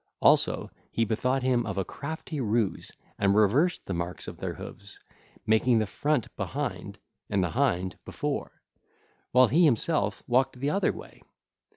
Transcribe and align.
Also, 0.19 0.71
he 0.89 1.05
bethought 1.05 1.43
him 1.43 1.63
of 1.67 1.77
a 1.77 1.85
crafty 1.85 2.41
ruse 2.41 2.91
and 3.19 3.35
reversed 3.35 3.85
the 3.85 3.93
marks 3.93 4.27
of 4.27 4.37
their 4.37 4.55
hoofs, 4.55 4.99
making 5.45 5.77
the 5.77 5.85
front 5.85 6.35
behind 6.35 6.97
and 7.29 7.43
the 7.43 7.51
hind 7.51 7.95
before, 8.03 8.63
while 9.31 9.47
he 9.49 9.63
himself 9.63 10.23
walked 10.25 10.59
the 10.59 10.71
other 10.71 10.91
way 10.91 11.19
2514. 11.21 11.29